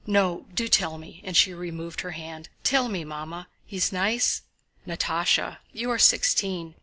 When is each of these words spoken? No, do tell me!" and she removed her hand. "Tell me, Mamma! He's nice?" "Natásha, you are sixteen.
No, 0.07 0.47
do 0.51 0.67
tell 0.67 0.97
me!" 0.97 1.21
and 1.23 1.37
she 1.37 1.53
removed 1.53 2.01
her 2.01 2.09
hand. 2.17 2.49
"Tell 2.63 2.89
me, 2.89 3.03
Mamma! 3.05 3.47
He's 3.67 3.91
nice?" 3.91 4.41
"Natásha, 4.87 5.59
you 5.71 5.91
are 5.91 5.99
sixteen. 5.99 6.73